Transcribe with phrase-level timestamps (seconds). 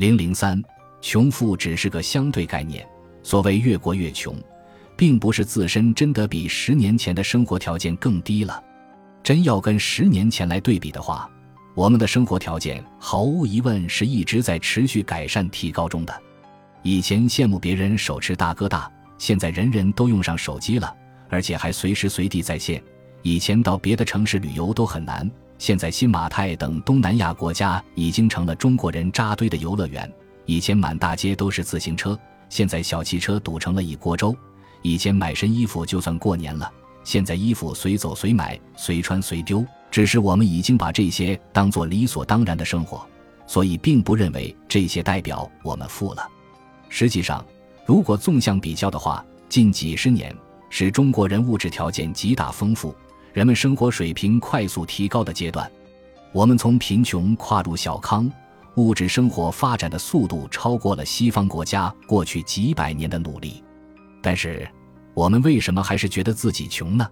[0.00, 0.58] 零零三，
[1.02, 2.88] 穷富只是个相对概念。
[3.22, 4.34] 所谓越过越穷，
[4.96, 8.64] 并不是自身真的比十年前的生活条件更低了。
[9.22, 11.30] 真要跟十年前来对比的话，
[11.74, 16.22] 我们的生活条件毫无疑问是一直在持续改善提高中的。
[16.82, 20.96] 以前羡慕别人手持大哥大，现在人人都用上手机了，
[21.28, 22.82] 而且还随时随地在线。
[23.20, 25.30] 以前到别的城市旅游都很难，
[25.60, 30.10] 现在新马泰等东南亚国家已经成了中国人扎堆的游乐园。
[30.46, 32.18] 以前满大街都是自行车，
[32.48, 34.34] 现在小汽车堵成了一锅粥。
[34.80, 36.72] 以前买身衣服就算过年了，
[37.04, 39.62] 现在衣服随走随买，随穿随丢。
[39.90, 43.06] 只是我们已经把这些当做理所当然的生活，
[43.46, 46.26] 所以并不认为这些代表我们富了。
[46.88, 47.44] 实际上，
[47.84, 50.34] 如果纵向比较的话，近几十年
[50.70, 52.94] 使中国人物质条件极大丰富。
[53.32, 55.70] 人们生活水平快速提高的阶段，
[56.32, 58.30] 我们从贫穷跨入小康，
[58.74, 63.62] 物质生活发展的速度超过了西方国家过去几百年的努力。
[64.20, 64.68] 但是，
[65.14, 67.08] 我们为什么还是觉得自己穷呢？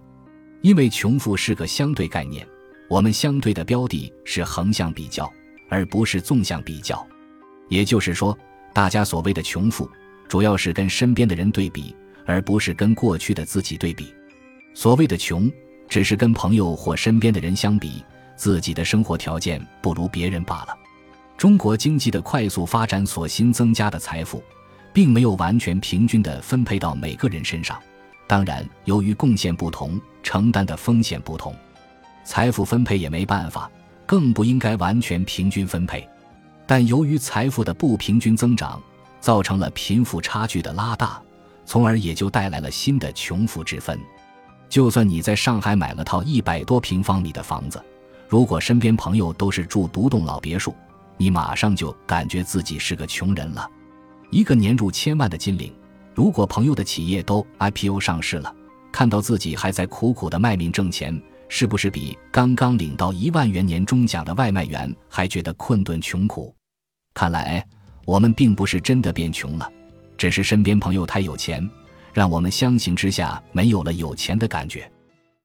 [0.61, 2.45] 因为穷富是个相对概念，
[2.89, 5.31] 我们相对的标的是横向比较，
[5.69, 7.05] 而不是纵向比较。
[7.69, 8.37] 也就是说，
[8.73, 9.89] 大家所谓的穷富，
[10.27, 11.95] 主要是跟身边的人对比，
[12.25, 14.13] 而不是跟过去的自己对比。
[14.73, 15.49] 所谓的穷。
[15.89, 20.77] 只是跟朋友或身边的人相比，自己的生活条件不如别人罢了。
[21.35, 24.43] 中国经济的快速发展所新增加的财富，
[24.93, 27.81] 并没有完全平均地分配到每个人身上。
[28.27, 31.55] 当然，由于贡献不同，承担的风险不同，
[32.23, 33.71] 财富分配也没办法，
[34.05, 36.07] 更不应该完全平均分配。
[36.67, 38.79] 但由于财富的不平均增长，
[39.19, 41.19] 造成了贫富差距的拉大，
[41.65, 43.99] 从而也就带来了新的穷富之分。
[44.69, 47.83] 就算你在上海买了套一百多平方米的房子，
[48.27, 50.75] 如果身边朋友都是住独栋老别墅，
[51.17, 53.67] 你马上就感觉自己是个穷人了。
[54.29, 55.73] 一个年入千万的金领，
[56.13, 58.55] 如果朋友的企业都 IPO 上市了，
[58.91, 66.53] 看到自己还在苦苦的卖命挣钱，是不是比刚刚领到一万元年终奖的外卖员还觉得困顿穷苦？
[67.15, 67.65] 看来
[68.05, 69.67] 我们并不是真的变穷了，
[70.15, 71.67] 只是身边朋友太有钱。
[72.13, 74.89] 让我们相形之下没有了有钱的感觉。